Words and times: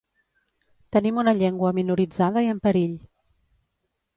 Tenim 0.95 1.19
una 1.23 1.33
llengua 1.41 1.73
minoritzada 1.81 2.43
i 2.47 2.51
en 2.55 2.63
perill. 2.69 2.97